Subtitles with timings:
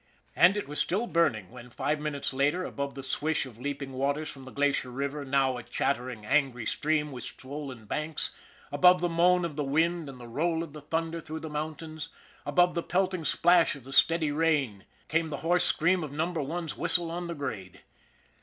[0.35, 4.29] And it was still burning when, five minutes later, above the swish of leaping waters
[4.29, 8.31] from the Glacier River now a chattering, angry stream with swollen banks,
[8.71, 12.09] above the moan of the wind and the roll of the thunder through the mountains,
[12.47, 16.75] above the pelting splash of the steady rain, came the hoarse scream of Number One's
[16.75, 17.81] whistle on the grade.